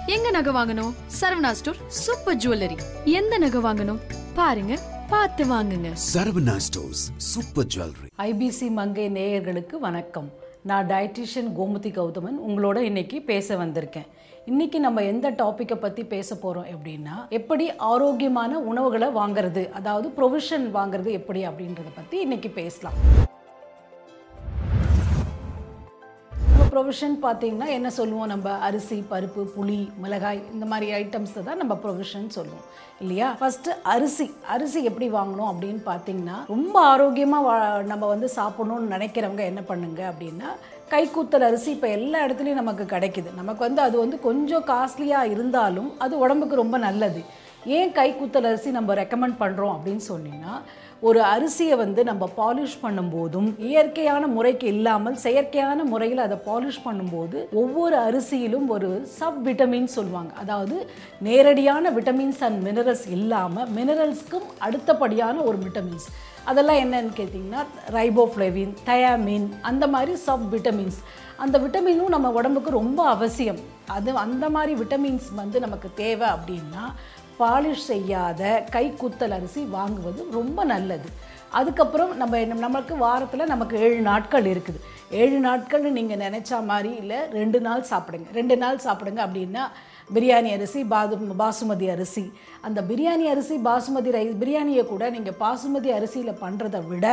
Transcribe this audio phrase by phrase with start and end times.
[0.00, 0.90] எங்க நகை வாங்கணும்?
[1.18, 2.76] Saravana store super jewellery.
[3.18, 4.00] எந்த நகை வாங்கணும்?
[4.38, 4.74] பாருங்க
[5.12, 5.90] பார்த்து வாங்குங்க.
[6.12, 8.08] Saravana stores super jewellery.
[8.26, 10.28] IBC Mangai நேயர்களுக்கு வணக்கம்.
[10.70, 14.08] நான் டயட்டிஷியன் கோமதி கௌதமன் உங்களோட இன்னைக்கு பேச வந்திருக்கேன்.
[14.44, 21.12] இன்னைக்கு நம்ம எந்த டாப்பிக்கை பற்றி பேச போகிறோம் எப்படின்னா எப்படி ஆரோக்கியமான உணவுகளை வாங்குறது அதாவது ப்ரொவிஷன் வாங்குறது
[21.20, 22.98] எப்படி அப்படின்றத பற்றி இன்னைக்கு பேசலாம்.
[26.74, 28.30] ப்ரொவிஷன் பார்த்தீங்கன்னா என்ன சொல்லுவோம்?
[28.34, 32.64] நம்ம அரிசி பருப்பு புளி மிளகாய் இந்த மாதிரி ஐட்டம்ஸை தான் நம்ம ப்ரொவிஷன் சொல்லுவோம்.
[33.02, 33.28] இல்லையா?
[33.40, 34.26] ஃபஸ்ட்டு அரிசி.
[34.54, 37.56] அரிசி எப்படி வாங்கணும் அப்படின்னு பார்த்தீங்கன்னா ரொம்ப ஆரோக்கியமாக வா
[37.92, 40.50] நம்ம வந்து சாப்பிடணும்னு நினைக்கிறவங்க என்ன பண்ணுங்க அப்படின்னா
[40.92, 43.30] கைக்கூத்தல் அரிசி இப்போ எல்லா இடத்துலையும் நமக்கு கிடைக்குது.
[43.40, 47.22] நமக்கு வந்து அது வந்து கொஞ்சம் காஸ்ட்லியாக இருந்தாலும் அது உடம்புக்கு ரொம்ப நல்லது.
[47.76, 50.54] ஏன் கைக்கூத்தல் அரிசி நம்ம ரெக்கமெண்ட் பண்ணுறோம் அப்படின்னு சொன்னீங்கன்னா
[51.00, 57.96] ஒரு அரிசியை வந்து நம்ம பாலிஷ் பண்ணும்போதும் இயற்கையான முறைக்கு இல்லாமல் செயற்கையான முறையில் அதை பாலிஷ் பண்ணும்போது ஒவ்வொரு
[58.06, 60.32] அரிசியிலும் ஒரு சப் விட்டமின் சொல்லுவாங்க.
[60.42, 60.76] அதாவது
[61.28, 66.08] நேரடியான விட்டமின்ஸ் அண்ட் மினரல்ஸ் இல்லாமல் மினரல்ஸ்க்கும் அடுத்தபடியான ஒரு விட்டமின்ஸ்.
[66.44, 67.62] அதெல்லாம் என்னன்னு கேட்டிங்கன்னா
[67.98, 71.00] ரைபோஃப்ளேவின் தயாமின் அந்த மாதிரி சப் விட்டமின்ஸ்
[71.36, 73.58] அந்த விட்டமினும் நம்ம உடம்புக்கு ரொம்ப அவசியம்.
[73.86, 76.84] அது அந்த மாதிரி விட்டமின்ஸ் வந்து நமக்கு தேவை அப்படின்னா
[77.40, 78.42] பாலிஷ் செய்யாத
[78.74, 81.08] கைக்குத்தல் அரிசி வாங்குவது ரொம்ப நல்லது.
[81.58, 84.78] அதுக்கப்புறம் நம்ம நமக்கு வாரத்தில் நமக்கு ஏழு நாட்கள் இருக்குது.
[85.22, 88.28] ஏழு நாட்கள்னு நீங்கள் நினச்சா மாதிரி இல்லை ரெண்டு நாள் சாப்பிடுங்க.
[88.38, 89.64] ரெண்டு நாள் சாப்பிடுங்க அப்படின்னா
[90.14, 92.24] பிரியாணி அரிசி பாது பாசுமதி அரிசி.
[92.66, 97.06] அந்த பிரியாணி அரிசி பாசுமதி ரைஸ் பிரியாணியை கூட நீங்கள் பாசுமதி அரிசியில் பண்ணுறதை விட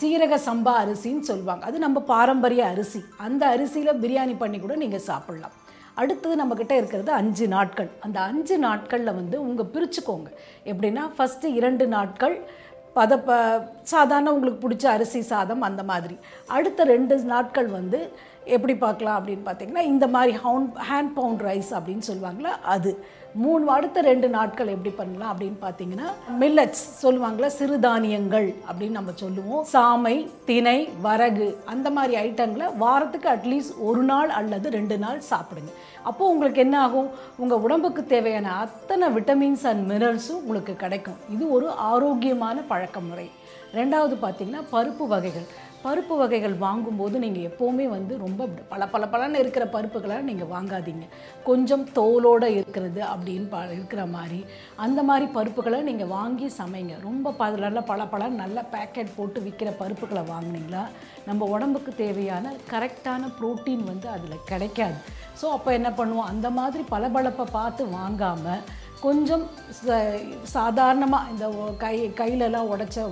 [0.00, 1.64] சீரக சம்பா அரிசின்னு சொல்லுவாங்க.
[1.70, 3.02] அது நம்ம பாரம்பரிய அரிசி.
[3.26, 5.54] அந்த அரிசியில் பிரியாணி பண்ணி கூட நீங்கள் சாப்பிட்லாம்.
[5.94, 7.90] அடுத்தது நம்மக்கிட்ட இருக்கிறது அஞ்சு நாட்கள்.
[8.00, 10.28] அந்த அஞ்சு நாட்களில் வந்து உங்கள் பிரிச்சுக்கோங்க.
[10.64, 12.36] எப்படின்னா ஃபஸ்ட்டு இரண்டு நாட்கள்
[12.96, 13.30] பதப்ப
[13.82, 16.16] சாதாரண உங்களுக்கு பிடிச்ச அரிசி சாதம் அந்த மாதிரி.
[16.46, 18.00] அடுத்த ரெண்டு நாட்கள் வந்து
[18.44, 22.92] எப்படி பார்க்கலாம் அப்படின்னு பார்த்தீங்கன்னா இந்த மாதிரி ஹவுண்ட் ஹேண்ட் பவுண்ட் ரைஸ் அப்படின்னு சொல்லுவாங்களா அது.
[23.42, 26.08] மூணு அடுத்த ரெண்டு நாட்கள் எப்படி பண்ணலாம் அப்படின்னு பார்த்தீங்கன்னா
[26.40, 29.64] மில்லட்ஸ் சொல்லுவாங்களா சிறுதானியங்கள் அப்படின்னு நம்ம சொல்லுவோம்.
[29.72, 35.72] சாமை திணை வரகு அந்த மாதிரி ஐட்டங்களை வாரத்துக்கு அட்லீஸ்ட் ஒரு நாள் அல்லது ரெண்டு நாள் சாப்பிடுங்க.
[36.02, 37.10] அப்போது உங்களுக்கு என்ன ஆகும்?
[37.36, 41.20] உங்கள் உடம்புக்கு தேவையான அத்தனை விட்டமின்ஸ் அண்ட் மினரல்ஸும் உங்களுக்கு கிடைக்கும்.
[41.36, 43.30] இது ஒரு ஆரோக்கியமான பழக்க முறை
[43.74, 45.46] ரெண்டாவது பார்த்திங்கன்னா பருப்பு வகைகள்.
[45.84, 51.06] பருப்பு வகைகள் வாங்கும்போது நீங்கள் எப்போவுமே வந்து ரொம்ப பல பல பலன்னு இருக்கிற பருப்புகளை நீங்கள் வாங்காதீங்க.
[51.48, 54.40] கொஞ்சம் தோலோடு இருக்கிறது அப்படின்னு ப இருக்கிற மாதிரி.
[54.84, 56.94] அந்த மாதிரி பருப்புகளை நீங்கள் வாங்கி சமைங்க.
[57.08, 60.84] ரொம்ப ப நல்ல பல பல நல்ல பேக்கெட் போட்டு விற்கிற பருப்புகளை வாங்கினீங்களா?
[61.28, 64.98] நம்ம உடம்புக்கு தேவையான கரெக்டான புரோட்டீன் வந்து அதில் கிடைக்காது.
[65.40, 66.30] ஸோ அப்போ என்ன பண்ணுவோம்?
[66.32, 68.64] அந்த மாதிரி பளபளப்பை பார்த்து வாங்காமல்
[69.04, 69.44] கொஞ்சம்
[70.56, 71.46] சாதாரணமாக இந்த
[71.82, 73.06] கை கையிலலாம் உடைச்ச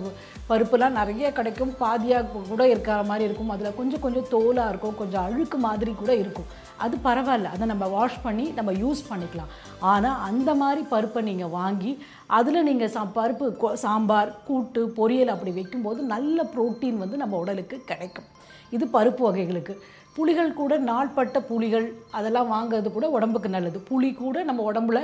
[0.50, 1.72] பருப்புலாம் நிறைய கிடைக்கும்.
[1.82, 3.52] பாதியாக கூட இருக்கிற மாதிரி இருக்கும்.
[3.54, 4.96] அதில் கொஞ்சம் கொஞ்சம் தோலாக இருக்கும்.
[5.00, 6.48] கொஞ்சம் அழுக்கு மாதிரி கூட இருக்கும்.
[6.84, 7.52] அது பரவாயில்ல.
[7.54, 9.52] அதை நம்ம வாஷ் பண்ணி நம்ம யூஸ் பண்ணிக்கலாம்.
[9.92, 11.92] ஆனால் அந்த மாதிரி பருப்பை நீங்கள் வாங்கி
[12.38, 18.30] அதில் நீங்கள் சா பருப்பு சாம்பார் கூட்டு பொரியல் அப்படி வைக்கும்போது நல்ல புரோட்டீன் வந்து நம்ம உடலுக்கு கிடைக்கும்.
[18.76, 19.74] இது பருப்பு வகைகளுக்கு.
[20.16, 21.86] புளிகள் கூட நாள்பட்ட புளிகள்
[22.18, 23.78] அதெல்லாம் வாங்குறது கூட உடம்புக்கு நல்லது.
[23.90, 24.98] புளி கூட நம்ம உடம்புல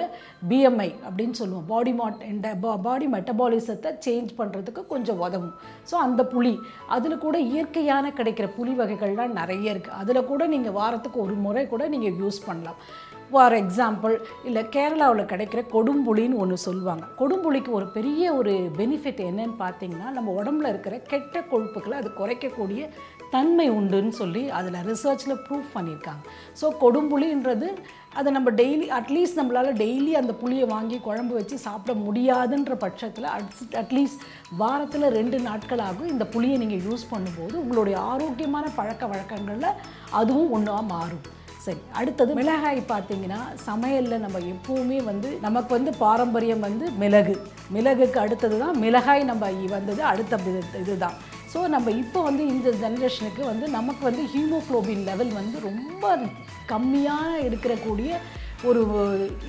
[0.50, 1.66] பிஎம்ஐ அப்படின்னு சொல்லுவோம்.
[1.72, 2.20] பாடி மாட்
[2.86, 5.54] பாடி மெட்டபாலிசத்தை சேஞ்ச் பண்ணுறதுக்கு கொஞ்சம் உதவும்.
[5.90, 6.54] ஸோ அந்த புளி
[6.96, 11.86] அதில் கூட இயற்கையான கிடைக்கிற புளி வகைகள்லாம் நிறைய இருக்குது அதில் கூட நீங்கள் வாரத்துக்கு ஒரு முறை கூட
[11.94, 12.80] நீங்கள் யூஸ் பண்ணலாம்.
[13.30, 14.14] ஃபார் எக்ஸாம்பிள்
[14.48, 17.04] இல்லை கேரளாவில் கிடைக்கிற கொடும்புளின்னு ஒன்று சொல்லுவாங்க.
[17.18, 22.82] கொடும்புளிக்கு ஒரு பெரிய ஒரு பெனிஃபிட் என்னன்னு பார்த்தீங்கன்னா நம்ம உடம்புல இருக்கிற கெட்ட கொழுப்புகளை அது குறைக்கக்கூடிய
[23.30, 26.28] தன்மை உண்டுன்னு சொல்லி அதில் ரிசர்ச்சில் ப்ரூவ் பண்ணியிருக்காங்க.
[26.62, 27.74] ஸோ கொடும்புளின்றது
[28.14, 33.42] அதை நம்ம டெய்லி அட்லீஸ்ட் நம்மளால் டெய்லி அந்த புளியை வாங்கி குழம்பு வச்சு சாப்பிட முடியாதுன்ற பட்சத்தில் அட்
[33.72, 34.20] அட்லீஸ்ட்
[34.56, 39.74] வாரத்தில் ரெண்டு நாட்கள் ஆகும் இந்த புளியை நீங்கள் யூஸ் பண்ணும்போது உங்களுடைய ஆரோக்கியமான பழக்க வழக்கங்களில்
[40.10, 41.36] அதுவும் ஒன்றா மாறும்.
[41.58, 47.46] சரி அடுத்தது மிளகாய் பார்த்தீங்கன்னா சமையலில் நம்ம எப்போவுமே வந்து நமக்கு வந்து பாரம்பரியம் வந்து மிளகு.
[47.74, 51.12] மிளகுக்கு அடுத்தது தான் மிளகாய் நம்ம வந்தது அடுத்த இது- இதுதான்.
[51.54, 56.16] ஸோ நம்ம இப்போ வந்து இந்த ஜென்ரேஷனுக்கு வந்து நமக்கு வந்து ஹீமோக்ளோபின் லெவல் வந்து ரொம்ப
[56.68, 58.16] கம்மியாக இருக்கிறக்கூடிய
[58.64, 58.82] ஒரு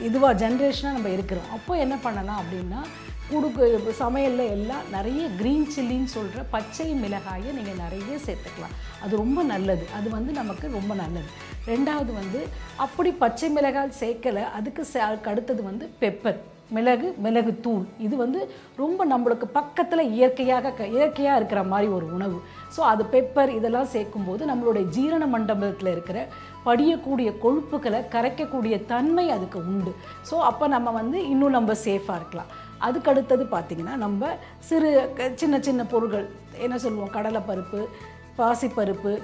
[0.04, 1.50] இதுவாக ஜென்ரேஷனாக நம்ம இருக்கிறோம்.
[1.52, 2.86] அப்போ என்ன பண்ணலாம் அப்படின்னா
[3.34, 9.04] குடுக்கு சமையலில் எல்லாம் நிறைய க்ரீன் சில்லின்னு சொல்கிற பச்சை மிளகாயை நீங்கள் நிறைய சேர்த்துக்கலாம்.
[9.04, 9.88] அது ரொம்ப நல்லது.
[9.96, 11.30] அது வந்து நமக்கு ரொம்ப நல்லது.
[11.66, 16.38] ரெண்டாவது வந்து அப்படி பச்சை மிளகாய் சேர்க்கலை அதுக்கு சே- அதுக்கு அடுத்தது வந்து பெப்பர்
[16.70, 17.86] மிளகு மிளகு தூள்.
[18.00, 22.42] இது வந்து ரொம்ப நம்மளுக்கு பக்கத்தில் இயற்கையாக க- இயற்கையாக இருக்கிற மாதிரி ஒரு உணவு.
[22.78, 26.28] ஸோ அது பெப்பர் இதெல்லாம் சேர்க்கும்போது நம்மளுடைய ஜீரண மண்டபத்தில் இருக்கிற
[26.66, 29.96] படியக்கூடிய கொழுப்புகளை கரைக்கக்கூடிய தன்மை அதுக்கு உண்டு.
[30.32, 32.52] ஸோ அப்போ நம்ம வந்து இன்னும் நம்ம சேஃபாக இருக்கலாம்.
[32.78, 34.28] அதுக்கு அடுத்தது பார்த்திங்கன்னா நம்ம
[34.60, 36.30] சிறு சின்ன சின்ன பொருட்கள்.
[36.58, 37.12] என்ன சொல்லுவோம்?
[37.14, 37.86] கடலைப்பருப்பு
[38.38, 39.20] பாசிப்பருப்பு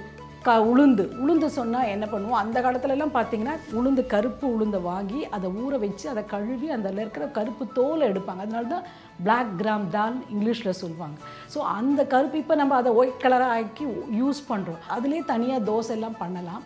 [0.46, 1.04] க உளுந்து.
[1.22, 2.40] உளுந்து சொன்னால் என்ன பண்ணுவோம்?
[2.42, 7.64] அந்த காலத்துலலாம் பார்த்தீங்கன்னா உளுந்து கருப்பு உளுந்தை வாங்கி அதை ஊற வச்சு அதை கழுவி அதில் இருக்கிற கருப்பு
[7.78, 8.44] தோலை எடுப்பாங்க.
[8.46, 8.86] அதனால தான்
[9.24, 11.16] பிளாக் கிராம் தால் இங்கிலீஷில் சொல்லுவாங்க.
[11.54, 13.86] ஸோ அந்த கருப்பு இப்போ நம்ம அதை ஒயிட் கலராக ஆக்கி
[14.22, 16.64] யூஸ் பண்ணுறோம் அதுலேயே தனியாக தோசை எல்லாம் பண்ணலாம்.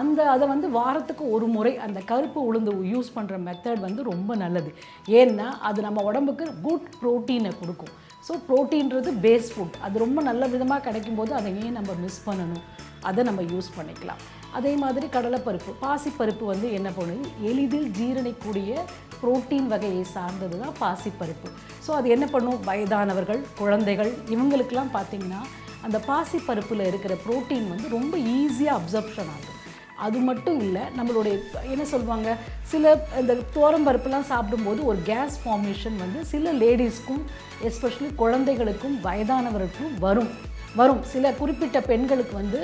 [0.00, 4.70] அந்த அதை வந்து வாரத்துக்கு ஒரு முறை அந்த கருப்பு உளுந்து யூஸ் பண்ணுற மெத்தட் வந்து ரொம்ப நல்லது.
[5.20, 7.94] ஏன்னா அது நம்ம உடம்புக்கு குட் ப்ரோட்டீனை கொடுக்கும்.
[8.26, 12.64] ஸோ ப்ரோட்டீன்றது பேஸ் ஃபுட் அது ரொம்ப நல்ல விதமாக கிடைக்கும் போது அதை ஏன் நம்ம மிஸ் பண்ணணும்.
[13.08, 14.20] அதை நம்ம யூஸ் பண்ணிக்கலாம்.
[14.58, 15.72] அதே மாதிரி கடலைப்பருப்பு.
[15.84, 17.28] பாசிப்பருப்பு வந்து என்ன பண்ணுது?
[17.50, 18.70] எளிதில் ஜீரணிக்கூடிய
[19.20, 21.48] புரோட்டீன் வகையை சார்ந்தது தான் பாசிப்பருப்பு.
[21.86, 22.58] ஸோ அது என்ன பண்ணும்?
[22.68, 25.40] வயதானவர்கள் குழந்தைகள் இவங்களுக்கெல்லாம் பார்த்தீங்கன்னா
[25.86, 29.56] அந்த பாசிப்பருப்பில் இருக்கிற புரோட்டீன் வந்து ரொம்ப ஈஸியாக அப்சர்ப்ஷன் ஆகும்.
[30.06, 31.34] அது மட்டும் இல்லை நம்மளுடைய
[31.72, 32.28] என்ன சொல்லுவாங்க?
[32.70, 37.22] சில இந்த தோரம்பருப்புலாம் சாப்பிடும்போது ஒரு கேஸ் ஃபார்மேஷன் வந்து சில லேடிஸ்க்கும்
[37.68, 40.30] எஸ்பெஷலி குழந்தைகளுக்கும் வயதானவர்களுக்கும் வரும்.
[40.78, 41.02] வரும்.
[41.12, 42.60] சில குறிப்பிட்ட பெண்களுக்கு வந்து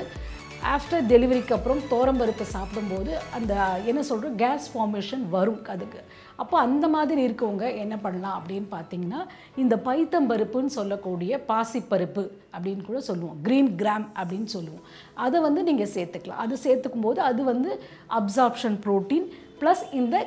[0.75, 3.53] ஆஃப்டர் டெலிவரிக்கு அப்புறம் தோரம்பருப்பு சாப்பிடும்போது அந்த
[3.89, 5.99] என்ன சொல்கிறோம் கேஸ் ஃபார்மேஷன் வரும் அதுக்கு.
[6.41, 9.21] அப்போ அந்த மாதிரி இருக்கவங்க என்ன பண்ணலாம் அப்படின்னு பார்த்தீங்கன்னா
[9.63, 12.23] இந்த பைத்தம்பருப்புன்னு சொல்லக்கூடிய பாசிப்பருப்பு
[12.55, 13.37] அப்படின்னு கூட சொல்லுவோம்.
[13.45, 14.83] க்ரீன் கிராம் அப்படின்னு சொல்லுவோம்.
[15.27, 16.43] அதை வந்து நீங்கள் சேர்த்துக்கலாம்.
[16.47, 17.71] அது சேர்த்துக்கும் போது அது வந்து
[18.21, 19.27] அப்சார்ப்ஷன் ப்ரோட்டீன்
[19.61, 20.17] ப்ளஸ் இந்த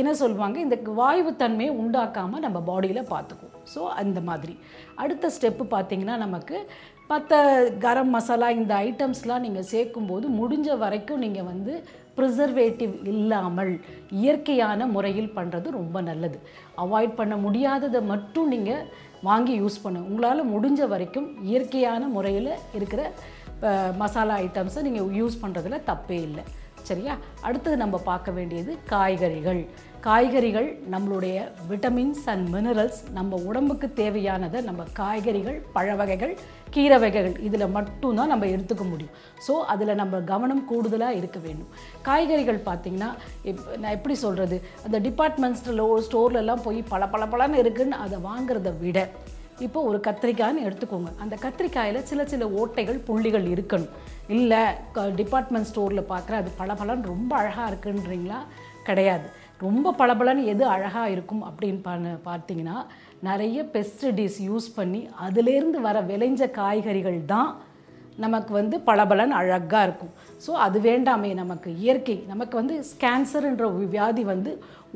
[0.00, 4.54] என்ன சொல்லுவாங்க இந்த வாய்வு தன்மையை உண்டாக்காமல் நம்ம பாடியில் பார்த்துக்குவோம் ஸோ அந்த மாதிரி.
[5.02, 6.56] அடுத்த ஸ்டெப்பு பார்த்திங்கன்னா நமக்கு
[7.10, 7.34] மற்ற
[7.84, 11.72] கரம் மசாலா இந்த ஐட்டம்ஸ்லாம் நீங்கள் சேர்க்கும்போது முடிஞ்ச வரைக்கும் நீங்கள் வந்து
[12.16, 13.72] ப்ரிசர்வேட்டிவ் இல்லாமல்
[14.22, 16.38] இயற்கையான முறையில் பண்ணுறது ரொம்ப நல்லது.
[16.84, 18.84] அவாய்ட் பண்ண முடியாததை மட்டும் நீங்கள்
[19.28, 23.02] வாங்கி யூஸ் பண்ணுங்க உங்களால் முடிஞ்ச வரைக்கும் இயற்கையான முறையில் இருக்கிற
[24.02, 26.44] மசாலா ஐட்டம்ஸை நீங்கள் யூஸ் பண்ணுறதுல தப்பே இல்லை.
[26.88, 27.14] சரியா?
[27.46, 29.62] அடுத்தது நம்ம பார்க்க வேண்டியது காய்கறிகள்.
[30.06, 31.36] காய்கறிகள் நம்மளுடைய
[31.68, 36.32] விட்டமின்ஸ் அண்ட் மினரல்ஸ் நம்ம உடம்புக்கு தேவையானதை நம்ம காய்கறிகள் பழ வகைகள்
[36.74, 39.14] கீரை வகைகள் இதில் மட்டும்தான் நம்ம எடுத்துக்க முடியும்.
[39.46, 41.70] ஸோ அதில் நம்ம கவனம் கூடுதலாக இருக்க வேண்டும்.
[42.08, 43.10] காய்கறிகள் பார்த்திங்கன்னா
[43.50, 44.58] இப் நான் எப்படி சொல்கிறது
[44.88, 45.60] அந்த டிபார்ட்மெண்ட்
[46.08, 49.06] ஸ்டோர்லலாம் போய் பல பல பலன்னு இருக்குன்னு அதை வாங்குறத விட
[49.66, 51.10] இப்போ ஒரு கத்திரிக்காய்னு எடுத்துக்கோங்க.
[51.24, 53.94] அந்த கத்திரிக்காயில் சில சில ஓட்டைகள் புள்ளிகள் இருக்கணும்.
[54.36, 54.62] இல்லை
[55.22, 58.40] டிபார்ட்மெண்ட் ஸ்டோரில் பார்க்குற அது பளபளன்னு ரொம்ப அழகாக இருக்குன்றீங்களா?
[58.88, 59.26] கிடையாது.
[59.66, 62.78] ரொம்ப பளபளன்னு எது அழகாக இருக்கும் அப்படின்னு பண்ண பார்த்தீங்கன்னா
[63.28, 67.52] நிறைய பெஸ்டிடிஸ் யூஸ் பண்ணி அதுலேருந்து வர விளைஞ்ச காய்கறிகள் தான்
[68.22, 70.12] நமக்கு வந்து பளபளன் அழகாக இருக்கும்.
[70.44, 71.70] ஸோ அது வேண்டாமே நமக்கு.
[71.82, 74.50] இயற்கை நமக்கு வந்து கேன்சருன்ற வியாதி வந்து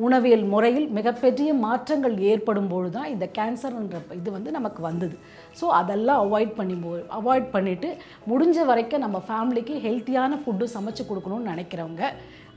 [0.07, 5.17] உணவியல் முறையில் மிகப்பெரிய மாற்றங்கள் ஏற்படும் பொழுது தான் இந்த கேன்சர்ன்ற இது வந்து நமக்கு வந்தது.
[5.61, 6.77] ஸோ அதெல்லாம் அவாய்ட் பண்ணி
[7.19, 7.91] அவாய்ட் பண்ணிவிட்டு
[8.33, 12.05] முடிஞ்ச வரைக்கும் நம்ம ஃபேமிலிக்கு ஹெல்த்தியான ஃபுட்டு சமைச்சு கொடுக்கணும்னு நினைக்கிறவங்க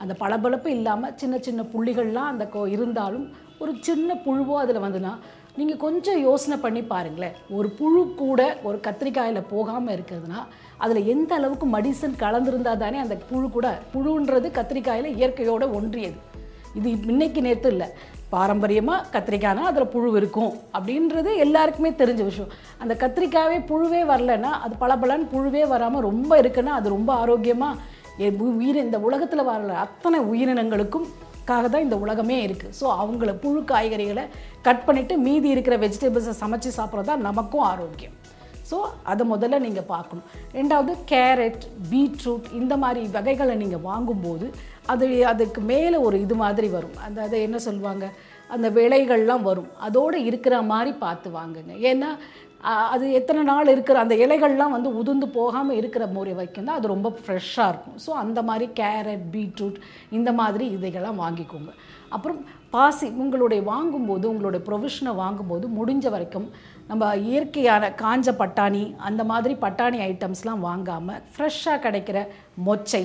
[0.02, 3.26] அந்த பளபளப்பு இல்லாமல் சின்ன சின்ன புள்ளிகள்லாம் அந்த கோ இருந்தாலும்
[3.64, 5.14] ஒரு சின்ன புழுவோ அதில் வந்துன்னா
[5.60, 7.36] நீங்கள் கொஞ்சம் யோசனை பண்ணி பாருங்களேன்.
[7.58, 10.40] ஒரு புழு கூட ஒரு கத்திரிக்காயில் போகாமல் இருக்கிறதுனா
[10.84, 16.18] அதில் எந்த அளவுக்கு மெடிசன் கலந்துருந்தா தானே அந்த புழு கூட புழுன்றது கத்திரிக்காயில் இயற்கையோட ஒன்றியது.
[16.80, 17.88] இது இன்னைக்கு நேற்று இல்லை.
[18.36, 22.52] பாரம்பரியமாக கத்திரிக்காய்னா அதில் புழு இருக்கும் அப்படின்றது எல்லாருக்குமே தெரிஞ்ச விஷயம்.
[22.82, 27.82] அந்த கத்திரிக்காவே புழுவே வரலன்னா அது பளபளன்னு புழுவே வராமல் ரொம்ப இருக்குன்னா அது ரொம்ப ஆரோக்கியமாக
[28.60, 31.08] உயிர் இந்த உலகத்தில் வர அத்தனை உயிரினங்களுக்கும்
[31.50, 34.26] காக தான் இந்த உலகமே இருக்குது ஸோ அவங்கள புழு காய்கறிகளை
[34.68, 38.16] கட் பண்ணிவிட்டு மீதி இருக்கிற வெஜிடபிள்ஸை சமைச்சு சாப்பிட்றது தான் நமக்கும் ஆரோக்கியம்.
[38.70, 38.78] ஸோ
[39.12, 40.28] அதை முதல்ல நீங்கள் பார்க்கணும்.
[40.58, 44.48] ரெண்டாவது கேரட் பீட்ரூட் இந்த மாதிரி வகைகளை நீங்கள் வாங்கும்போது
[44.92, 46.96] அது அதுக்கு மேலே ஒரு இது மாதிரி வரும்.
[47.06, 48.06] அந்த அதை என்ன சொல்லுவாங்க?
[48.56, 49.70] அந்த விலைகள்லாம் வரும்.
[49.88, 51.74] அதோடு இருக்கிற மாதிரி பார்த்து வாங்குங்க.
[51.92, 52.12] ஏன்னா
[52.94, 57.10] அது எத்தனை நாள் இருக்கிற அந்த இலைகள்லாம் வந்து உதிர்ந்து போகாமல் இருக்கிற முறை வைக்கும் தான் அது ரொம்ப
[57.20, 57.96] ஃப்ரெஷ்ஷாக இருக்கும்.
[58.06, 59.78] ஸோ அந்த மாதிரி கேரட் பீட்ரூட்
[60.18, 61.72] இந்த மாதிரி இதைகள்லாம் வாங்கிக்கோங்க.
[62.16, 62.40] அப்புறம்
[62.76, 66.48] பாசி உங்களுடைய வாங்கும்போது உங்களுடைய ப்ரொவிஷனை வாங்கும்போது முடிஞ்ச வரைக்கும்
[66.92, 72.22] நம்ம இயற்கையான காஞ்ச பட்டாணி அந்த மாதிரி பட்டாணி ஐட்டம்ஸ்லாம் வாங்காமல் ஃப்ரெஷ்ஷாக கிடைக்கிற
[72.70, 73.04] மொச்சை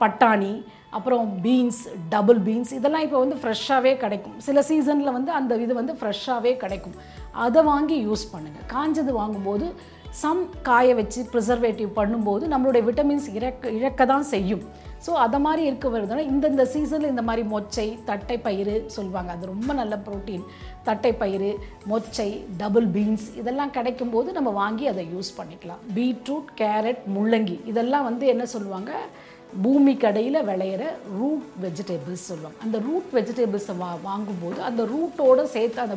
[0.00, 0.54] பட்டாணி
[0.96, 1.82] அப்புறம் பீன்ஸ்
[2.14, 4.38] டபுள் பீன்ஸ் இதெல்லாம் இப்போ வந்து ஃப்ரெஷ்ஷாகவே கிடைக்கும்.
[4.46, 6.96] சில சீசனில் வந்து அந்த இது வந்து ஃப்ரெஷ்ஷாகவே கிடைக்கும்.
[7.46, 9.66] அதை வாங்கி யூஸ் பண்ணுங்கள் காஞ்சது வாங்கும்போது
[10.22, 14.64] சம் காய வச்சு ப்ரிசர்வேட்டிவ் பண்ணும்போது நம்மளுடைய விட்டமின்ஸ் இறக்க இழக்க தான் செய்யும்.
[15.04, 19.30] ஸோ அதை மாதிரி இருக்க வருதுன்னா இந்தந்த சீசனில் இந்த மாதிரி மொச்சை தட்டை பயிறு சொல்லுவாங்க.
[19.36, 20.44] அது ரொம்ப நல்ல ப்ரோட்டீன்
[20.88, 21.50] தட்டை பயிறு
[21.92, 22.28] மொச்சை
[22.62, 25.82] டபுள் பீன்ஸ் இதெல்லாம் கிடைக்கும் போது நம்ம வாங்கி அதை யூஸ் பண்ணிக்கலாம்.
[25.98, 28.92] பீட்ரூட் கேரட் முள்ளங்கி இதெல்லாம் வந்து என்ன சொல்லுவாங்க?
[29.64, 30.82] பூமி கடையில் விளையிற
[31.16, 35.96] ரூட் வெஜிடபிள்ஸ் சொல்லுவோம் அந்த ரூட் வெஜிடபிள்ஸை வா வாங்கும்போது அந்த ரூட்டோடு சேர்த்து அந்த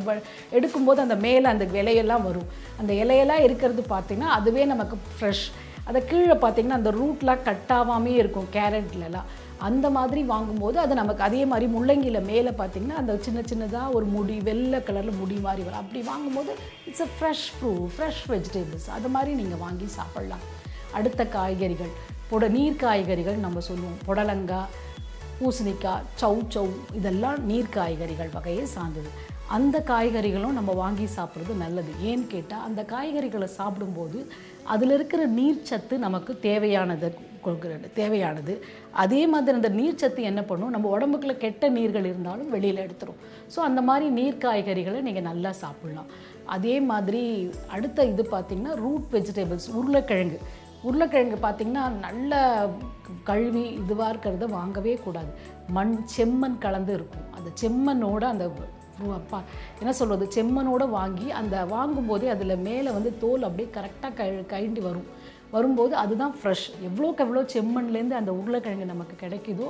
[0.56, 2.50] எடுக்கும்போது அந்த மேலே அந்த இலையெல்லாம் வரும்.
[2.80, 5.46] அந்த இலையெல்லாம் இருக்கிறது பார்த்திங்கன்னா அதுவே நமக்கு ஃப்ரெஷ்
[5.84, 9.28] அதை கீழே பார்த்திங்கன்னா அந்த ரூட்லாம் கட்டாகாமே இருக்கும் கேரட்லலாம்
[9.68, 14.40] அந்த மாதிரி வாங்கும்போது அது நமக்கு அதே மாதிரி முள்ளங்கியில் மேலே பார்த்திங்கன்னா அந்த சின்ன சின்னதாக ஒரு முடி
[14.40, 15.78] வெள்ளை கலரில் முடி மாதிரி வரும்.
[15.78, 16.54] அப்படி வாங்கும்போது
[16.86, 20.44] it's a fresh ஃப்ரூ fresh vegetables அது மாதிரி நீங்கள் வாங்கி சாப்பிட்லாம்.
[20.98, 21.92] அடுத்த காய்கறிகள்
[22.30, 23.98] புட நீர் காய்கறிகள் நம்ம சொல்லுவோம்.
[24.06, 24.72] புடலங்காய்
[25.38, 26.66] பூசணிக்காய் சௌ சௌ
[26.98, 29.10] இதெல்லாம் நீர் காய்கறிகள் வகையை சார்ந்தது.
[29.56, 31.92] அந்த காய்கறிகளும் நம்ம வாங்கி சாப்பிட்றது நல்லது.
[32.10, 34.18] ஏன்னு கேட்டால் அந்த காய்கறிகளை சாப்பிடும்போது
[34.74, 37.10] அதில் இருக்கிற நீர்ச்சத்து நமக்கு தேவையானது
[37.44, 38.54] கொடுக்குறது தேவையானது.
[39.02, 40.72] அதே மாதிரி அந்த நீர்ச்சத்து என்ன பண்ணும்?
[40.74, 43.20] நம்ம உடம்புக்குள்ள கெட்ட நீர்கள் இருந்தாலும் வெளியில் எடுத்துரும்.
[43.54, 46.10] ஸோ அந்த மாதிரி நீர் காய்கறிகளை நீங்கள் நல்லா சாப்பிட்லாம்.
[46.56, 50.40] அதே மாதிரி அடுத்த இது பார்த்திங்கன்னா ரூட் வெஜிடபிள்ஸ் உருளைக்கிழங்கு.
[50.86, 52.40] உருளைக்கிழங்கு பார்த்திங்கன்னா நல்ல
[53.28, 55.30] கழுவி இதுவாக இருக்கிறத வாங்கவே கூடாது.
[55.76, 57.28] மண் செம்மண் கலந்து இருக்கும்.
[57.36, 58.46] அந்த செம்மண்ணோட அந்த
[59.16, 59.38] அப்பா
[59.80, 65.08] என்ன சொல்கிறது செம்மனோடு வாங்கி அந்த வாங்கும்போதே அதில் மேலே வந்து தோல் அப்படியே கரெக்டாக கழ கழண்டி வரும்.
[65.54, 69.68] வரும்போது அதுதான் ஃப்ரெஷ் எவ்வளோக்கு எவ்வளோ செம்மண்லேருந்து அந்த உருளைக்கிழங்கு நமக்கு கிடைக்குதோ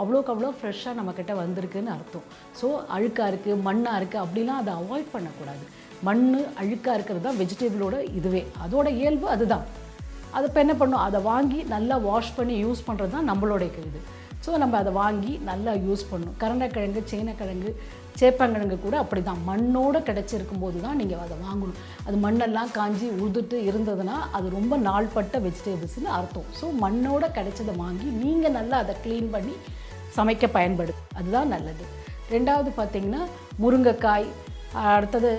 [0.00, 2.28] அவ்வளோக்கு அவ்வளோ ஃப்ரெஷ்ஷாக நம்மக்கிட்ட வந்திருக்குன்னு அர்த்தம்.
[2.60, 5.66] ஸோ அழுக்காக இருக்குது மண்ணாக இருக்குது அப்படிலாம் அதை அவாய்ட் பண்ணக்கூடாது.
[6.08, 6.24] மண்
[6.62, 8.42] அழுக்காக இருக்கிறது தான் வெஜிடபிளோட இதுவே.
[8.64, 9.66] அதோட இயல்பு அதுதான்.
[10.34, 11.04] அதை இப்போ என்ன பண்ணும்?
[11.08, 14.00] அதை வாங்கி நல்லா வாஷ் பண்ணி யூஸ் பண்ணுறது தான் நம்மளுடைய இது
[14.44, 17.70] ஸோ நம்ம அதை வாங்கி நல்லா யூஸ் பண்ணணும் கரண்டைக்கிழங்கு சேனக்கிழங்கு
[18.20, 21.76] சேப்பங்கிழங்கு கூட அப்படி தான் மண்ணோடு கிடச்சிருக்கும் போது தான் நீங்கள் அதை வாங்கணும்.
[22.06, 26.48] அது மண்ணெல்லாம் காஞ்சி உழுதுட்டு இருந்ததுன்னா அது ரொம்ப நாள்பட்ட வெஜிடபிள்ஸ்னு அர்த்தம்.
[26.60, 29.54] ஸோ மண்ணோடு கிடைச்சதை வாங்கி நீங்கள் நல்லா அதை க்ளீன் பண்ணி
[30.16, 31.86] சமைக்க பயன்படுது அதுதான் நல்லது.
[32.34, 33.22] ரெண்டாவது பார்த்திங்கன்னா
[33.64, 34.28] முருங்கைக்காய்
[34.76, 35.30] அடுத்தது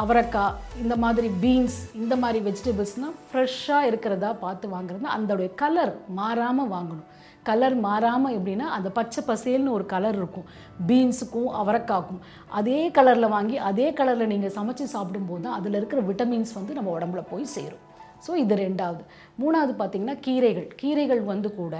[0.00, 5.06] அவரைக்காய் இந்த மாதிரி பீன்ஸ் இந்த மாதிரி வெஜிடபிள்ஸ்னால் ஃப்ரெஷ்ஷாக இருக்கிறதா பார்த்து வாங்குறது.
[5.16, 7.06] அதோடைய கலர் மாறாமல் வாங்கணும்.
[7.48, 10.46] கலர் மாறாமல் எப்படின்னா அந்த பச்சை பசேல்னு ஒரு கலர் இருக்கும்.
[10.88, 12.20] பீன்ஸுக்கும் அவரைக்காக்கும்
[12.60, 17.22] அதே கலரில் வாங்கி அதே கலரில் நீங்கள் சமைச்சு சாப்பிடும்போது தான் அதில் இருக்கிற விட்டமின்ஸ் வந்து நம்ம உடம்புல
[17.32, 17.82] போய் சேரும்.
[18.26, 19.02] ஸோ இது ரெண்டாவது.
[19.42, 20.68] மூணாவது பார்த்திங்கன்னா கீரைகள்.
[20.82, 21.76] கீரைகள் வந்து கூட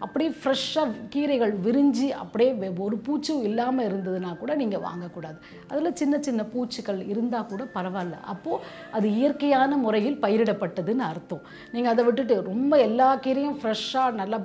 [0.00, 5.38] அப்படியே ஃப்ரெஷ்ஷாக கீரைகள் விரிஞ்சு அப்படியே வெ- ஒரு பூச்சும் இல்லாமல் இருந்ததுன்னா கூட நீங்கள் வாங்கக்கூடாது.
[5.70, 8.16] அதில் சின்ன சின்ன பூச்சிகள் இருந்தால் கூட பரவாயில்ல.
[8.24, 11.42] அப்போது அது இயற்கையான முறையில் பயிரிடப்பட்டதுன்னு அர்த்தம்.
[11.72, 14.38] நீங்கள் அதை விட்டுட்டு ரொம்ப எல்லா கீரையும் ஃப்ரெஷ்ஷாக நல்லா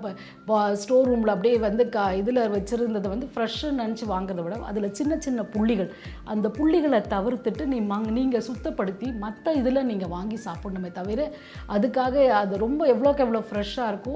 [0.75, 5.43] ஸ்டோர் ரூமில் அப்படியே வந்து க இதில் வச்சுருந்ததை வந்து ஃப்ரெஷ்ஷுன்னு நினச்சி வாங்குறத விட அதில் சின்ன சின்ன
[5.53, 5.89] புள்ளிகள்
[6.27, 11.21] அந்த புள்ளிகளை தவிர்த்துட்டு நீ மங் நீங்கள் சுத்தப்படுத்தி மற்ற இதில் நீங்கள் வாங்கி சாப்பிடணுமே தவிர
[11.69, 14.15] அதுக்காக அது ரொம்ப எவ்வளோக்கு எவ்வளோ ஃப்ரெஷ்ஷாக இருக்கோ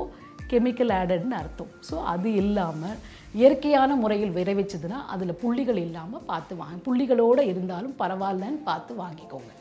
[0.52, 1.72] கெமிக்கல் ஆடட்னு அர்த்தம்.
[1.90, 2.98] ஸோ அது இல்லாமல்
[3.40, 6.78] இயற்கையான முறையில் விளைவிச்சதுன்னா அதில் புள்ளிகள் இல்லாமல் பார்த்து வாங்க.
[6.88, 9.52] புள்ளிகளோடு இருந்தாலும் பரவாயில்லன்னு பார்த்து வாங்கிக்கோங்க.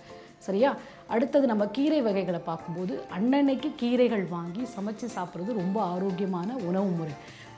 [0.47, 0.71] சரியா?
[1.15, 7.15] அடுத்தது நம்ம கீரை வகைகளை பார்க்கும்போது அன்னன்னைக்கு கீரைகள் வாங்கி சமைச்சு சாப்பிட்றது ரொம்ப ஆரோக்கியமான உணவு முறை.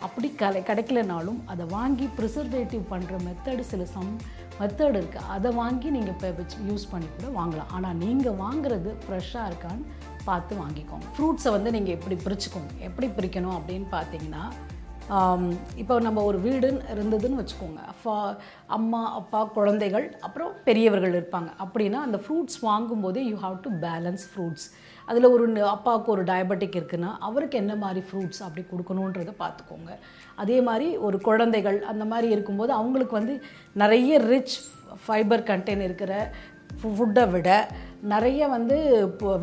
[0.07, 4.12] அப்படி கலை கிடைக்கலனாலும் அதை வாங்கி ப்ரிசர்வேட்டிவ் பண்ணுற மெத்தடு சில சம்
[4.61, 7.71] மெத்தட் இருக்குது அதை வாங்கி நீங்கள் இப்போ யூஸ் பண்ணி கூட வாங்கலாம்.
[7.76, 9.85] ஆனால் நீங்கள் வாங்குறது ஃப்ரெஷ்ஷாக இருக்கான்னு
[10.28, 11.07] பார்த்து வாங்கிக்கோங்க.
[11.17, 12.73] ஃப்ரூட்ஸை வந்து நீங்கள் எப்படி பிரிச்சுக்கோங்க.
[12.88, 14.45] எப்படி பிரிக்கணும் அப்படின்னு பார்த்தீங்கன்னா
[15.83, 17.81] இப்போ நம்ம ஒரு வீடுன்னு இருந்ததுன்னு வச்சுக்கோங்க.
[17.93, 18.17] அப்பா
[18.77, 21.50] அம்மா அப்பா குழந்தைகள் அப்புறம் பெரியவர்கள் இருப்பாங்க.
[21.65, 24.67] அப்படின்னா அந்த fruits வாங்கும்போதே you have to balance fruits
[25.09, 29.93] அதில் ஒரு அப்பாவுக்கு ஒரு டயபெட்டிக் இருக்குன்னா அவருக்கு என்ன மாதிரி ஃப்ரூட்ஸ் அப்படி கொடுக்கணுன்றதை பார்த்துக்கோங்க.
[30.43, 33.37] அதே மாதிரி ஒரு குழந்தைகள் அந்த மாதிரி இருக்கும்போது அவங்களுக்கு வந்து
[33.83, 34.57] நிறைய ரிச்
[35.07, 36.12] ஃபைபர் கண்டென்ட் இருக்கிற
[36.80, 37.50] ஃபுட்டை விட
[38.12, 38.76] நிறைய வந்து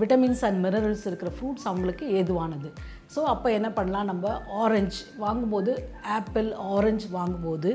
[0.01, 2.69] விட்டமின்ஸ் அண்ட் மினரல்ஸ் இருக்கிற ஃப்ரூட்ஸ் அவங்களுக்கு ஏதுவானது.
[3.15, 4.27] ஸோ அப்போ என்ன பண்ணலாம் நம்ம
[4.63, 5.71] ஆரஞ்சு வாங்கும்போது
[6.17, 7.71] ஆப்பிள் ஆரஞ்சு வாங்கும்போது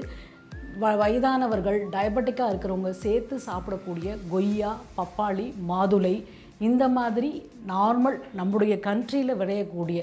[0.81, 6.15] வ வயதானவர்கள் டயபெட்டிக்காக இருக்கிறவங்க சேர்த்து சாப்பிடக்கூடிய கொய்யா பப்பாளி மாதுளை
[6.69, 7.31] இந்த மாதிரி
[7.67, 10.01] நார்மல் நம்முடைய கண்ட்ரியில் விளையக்கூடிய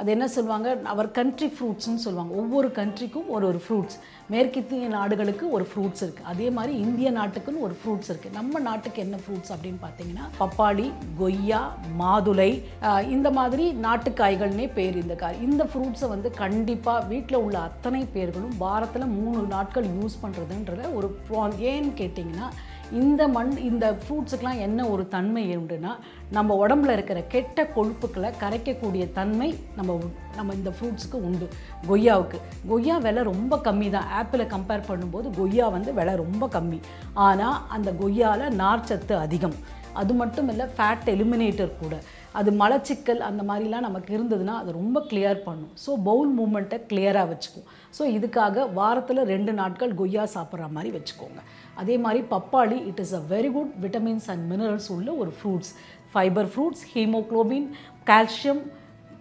[0.00, 0.68] அது என்ன சொல்லுவாங்க?
[0.92, 2.32] அவர் கண்ட்ரி ஃப்ரூட்ஸ்னு சொல்லுவாங்க.
[2.42, 3.96] ஒவ்வொரு கண்ட்ரிக்கும் ஒரு ஒரு ஃப்ரூட்ஸ்
[4.32, 9.16] மேற்கித்திய நாடுகளுக்கு ஒரு ஃப்ரூட்ஸ் இருக்குது அதே மாதிரி இந்திய நாட்டுக்குன்னு ஒரு ஃப்ரூட்ஸ் இருக்குது நம்ம நாட்டுக்கு என்ன
[9.24, 10.86] ஃப்ரூட்ஸ் அப்படின்னு பார்த்தீங்கன்னா பப்பாளி
[11.18, 11.62] கொய்யா
[12.02, 12.50] மாதுளை
[13.08, 19.14] இந்த மாதிரி நாட்டுக்காய்கள்னே பேர் இந்த காய் இந்த ஃப்ரூட்ஸை வந்து கண்டிப்பாக வீட்டில் உள்ள அத்தனை பேர்களும் வாரத்தில்
[19.18, 21.10] மூணு நாட்கள் யூஸ் பண்ணுறதுன்றத ஒரு
[21.72, 22.48] ஏன்னு கேட்டிங்கன்னா
[22.98, 25.92] இந்த மண் இந்த ஃப்ரூட்ஸுக்கெலாம் என்ன ஒரு தன்மை உண்டுன்னா
[26.36, 29.98] நம்ம உடம்புல இருக்கிற கெட்ட கொழுப்புக்களை கரைக்கக்கூடிய தன்மை நம்ம
[30.38, 31.46] நம்ம இந்த ஃப்ரூட்ஸுக்கு உண்டு.
[31.90, 32.38] கொய்யாவுக்கு.
[32.70, 34.08] கொய்யா விலை ரொம்ப கம்மி தான்.
[34.20, 36.80] ஆப்பிளை கம்பேர் பண்ணும்போது கொய்யா வந்து விலை ரொம்ப கம்மி.
[37.26, 39.58] ஆனால் அந்த கொய்யாவில் நார்ச்சத்து அதிகம்.
[40.00, 41.94] அது மட்டும் இல்லை ஃபேட் எலிமினேட்டர் கூட.
[42.38, 45.72] அது மலச்சிக்கல் அந்த மாதிரிலாம் நமக்கு இருந்ததுன்னா அது ரொம்ப கிளியர் பண்ணும்.
[45.84, 47.66] ஸோ பவுல் மூமெண்ட்டை கிளியராக வச்சுக்கும்.
[47.96, 51.40] ஸோ இதுக்காக வாரத்தில் ரெண்டு நாட்கள் கொய்யா சாப்பிட்ற மாதிரி வச்சுக்கோங்க.
[51.80, 55.72] அதே மாதிரி பப்பாளி it is a very good vitamins and minerals உள்ள ஒரு fruits
[56.14, 57.66] fibre fruits haemoglobin
[58.04, 58.62] calcium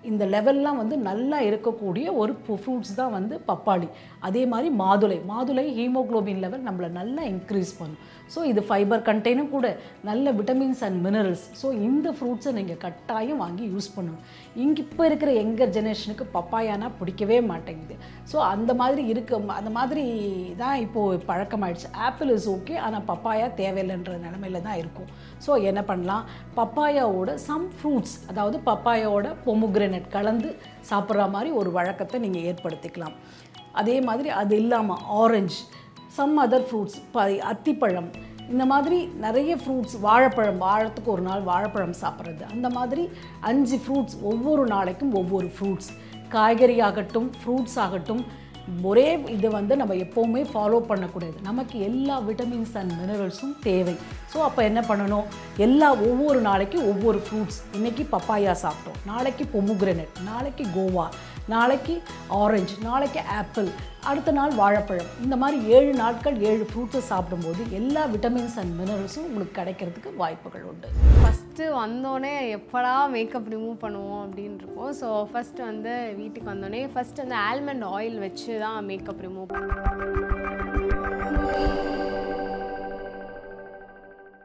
[0.10, 3.88] இந்த லெவல்லாம் வந்து நல்லா இருக்கக்கூடிய ஒரு ஃப்ரூட்ஸ் தான் வந்து பப்பாளி.
[4.27, 5.18] அதே மாதிரி மாதுளை.
[5.32, 8.01] மாதுளை ஹீமோக்ளோபின் லெவல் நம்மளை நல்லா இன்க்ரீஸ் பண்ணும்.
[8.34, 9.68] ஸோ இது ஃபைபர் கண்டெய்னும் கூட
[10.10, 14.24] நல்ல விட்டமின்ஸ் அண்ட் மினரல்ஸ் ஸோ இந்த ஃப்ரூட்ஸை நீங்கள் கட்டாயம் வாங்கி யூஸ் பண்ணணும்
[14.63, 17.96] இங்கே இப்போ இருக்கிற எங்கர் ஜெனரேஷனுக்கு பப்பாயானா பிடிக்கவே மாட்டேங்குது.
[18.32, 20.06] ஸோ அந்த மாதிரி இருக்க அந்த மாதிரி
[20.62, 21.89] தான் இப்போது பழக்கமாயிடுச்சு.
[22.08, 25.10] ஆப்பிள் இஸ் ஓகே ஆனால் பப்பாயா தேவையில்லைன்ற நிலமையில தான் இருக்கும்.
[25.48, 26.24] ஸோ என்ன பண்ணலாம்?
[26.60, 30.50] பப்பாயாவோட சம் ஃப்ரூட்ஸ் அதாவது பப்பாயாவோட பொமுக்ரனேட் பொமுக்ரனட் கலந்து
[30.89, 33.15] சாப்பிட்ற மாதிரி ஒரு வழக்கத்தை நீங்கள் ஏற்படுத்திக்கலாம்.
[33.79, 35.60] அதே மாதிரி அது இல்லாமல் ஆரஞ்சு
[36.17, 38.10] சம் அதர் ஃப்ரூட்ஸ் ப அத்திப்பழம்
[38.53, 42.43] இந்த மாதிரி நிறைய ஃப்ரூட்ஸ் வாழைப்பழம் வாரத்துக்கு ஒரு நாள் வாழைப்பழம் சாப்பிட்றது.
[42.53, 43.03] அந்த மாதிரி
[43.51, 45.89] அஞ்சு ஃப்ரூட்ஸ் ஒவ்வொரு நாளைக்கும் ஒவ்வொரு ஃப்ரூட்ஸ்
[46.36, 48.24] காய்கறி ஆகட்டும் ஃப்ரூட்ஸ் ஆகட்டும்
[48.90, 51.36] ஒரே இது வந்து நம்ம எப்போவுமே ஃபாலோ பண்ணக்கூடாது.
[51.50, 53.96] நமக்கு எல்லா விட்டமின்ஸ் அண்ட் மினரல்ஸும் தேவை.
[54.34, 55.28] ஸோ அப்போ என்ன பண்ணணும்?
[55.68, 59.00] எல்லா ஒவ்வொரு நாளைக்கு ஒவ்வொரு ஃப்ரூட்ஸ் இன்றைக்கி பப்பாயா சாப்பிட்டோம்.
[59.12, 61.08] நாளைக்கு பொமுக்ரனட் நாளைக்கு கோவா
[61.54, 61.94] நாளைக்கு
[62.42, 63.70] ஆரஞ்சு நாளைக்கு ஆப்பிள்
[64.10, 65.10] அடுத்த நாள் வாழைப்பழம்.
[65.24, 70.90] இந்த மாதிரி ஏழு நாட்கள் ஏழு ஃப்ரூட்ஸை சாப்பிடும்போது எல்லா விட்டமின்ஸ் அண்ட் மினரல்ஸும் உங்களுக்கு கிடைக்கிறதுக்கு வாய்ப்புகள் உண்டு.
[71.39, 77.38] ஃபஸ்ட்டு வந்தோடனே எப்படா மேக்கப் ரிமூவ் பண்ணுவோம் அப்படின்னு இருக்கும் ஸோ ஃபஸ்ட்டு வந்து வீட்டுக்கு வந்தோடனே ஃபஸ்ட்டு வந்து
[77.43, 80.69] ஆல்மண்ட் ஆயில் வச்சு தான் மேக்கப் ரிமூவ் பண்ணுவோம்